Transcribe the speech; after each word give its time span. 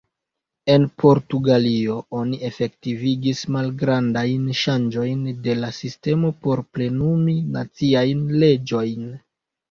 En 0.75 0.85
Portugalio 1.01 1.97
oni 2.19 2.37
efektivigis 2.47 3.41
malgrandajn 3.55 4.47
ŝanĝojn 4.59 5.19
de 5.49 5.55
la 5.59 5.69
sistemo 5.81 6.31
por 6.47 6.63
plenumi 6.79 7.37
naciajn 7.59 8.25
leĝojn. 8.45 9.05